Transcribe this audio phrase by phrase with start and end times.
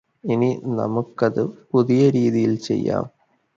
[0.23, 0.49] ഇനി
[0.71, 1.41] നമുക്കത്
[1.71, 3.05] പുതിയ രീതിയില് ചെയ്യാം